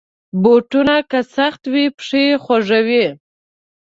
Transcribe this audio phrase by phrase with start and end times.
[0.43, 3.05] بوټونه که سخت وي، پښه خوږوي.